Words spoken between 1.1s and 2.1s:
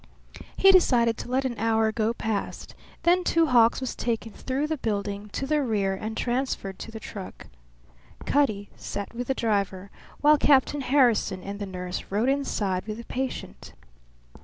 to let an hour